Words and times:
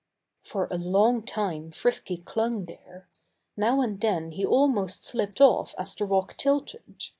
For 0.41 0.67
a 0.71 0.79
long 0.79 1.21
time 1.21 1.69
Frisky 1.71 2.17
clung 2.17 2.65
there. 2.65 3.07
Now 3.55 3.81
and 3.81 4.01
then 4.01 4.31
he 4.31 4.43
almost 4.43 5.05
slipped 5.05 5.39
off 5.39 5.75
as 5.77 5.93
the 5.93 6.05
rock 6.07 6.35
tilted. 6.37 7.03